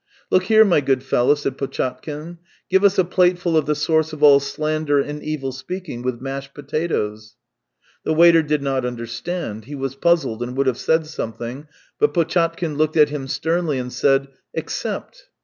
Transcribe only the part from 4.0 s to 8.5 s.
of all slander and evil speaking, with mashed potatoes." The waiter